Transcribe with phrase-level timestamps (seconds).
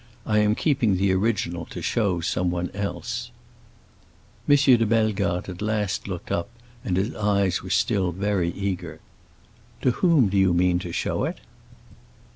[0.25, 3.29] I am keeping the original to show someone else."
[4.49, 4.55] M.
[4.55, 6.49] de Bellegarde at last looked up,
[6.83, 8.99] and his eyes were still very eager.
[9.83, 11.37] "To whom do you mean to show it?"